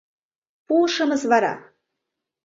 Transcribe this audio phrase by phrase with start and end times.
[0.67, 1.53] Пуы-шымыс вара.